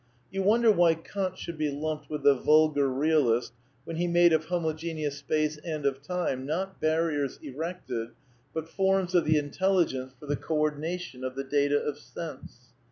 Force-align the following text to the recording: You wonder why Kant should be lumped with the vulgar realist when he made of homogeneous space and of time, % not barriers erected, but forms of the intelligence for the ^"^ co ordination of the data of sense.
You 0.31 0.41
wonder 0.41 0.71
why 0.71 0.95
Kant 0.95 1.37
should 1.37 1.59
be 1.59 1.69
lumped 1.69 2.09
with 2.09 2.23
the 2.23 2.33
vulgar 2.33 2.89
realist 2.89 3.53
when 3.85 3.97
he 3.97 4.07
made 4.07 4.33
of 4.33 4.45
homogeneous 4.45 5.19
space 5.19 5.57
and 5.63 5.85
of 5.85 6.01
time, 6.01 6.43
% 6.45 6.45
not 6.47 6.81
barriers 6.81 7.37
erected, 7.43 8.09
but 8.51 8.67
forms 8.67 9.13
of 9.13 9.25
the 9.25 9.37
intelligence 9.37 10.13
for 10.19 10.25
the 10.25 10.37
^"^ 10.37 10.41
co 10.41 10.57
ordination 10.57 11.23
of 11.23 11.35
the 11.35 11.43
data 11.43 11.79
of 11.79 11.99
sense. 11.99 12.71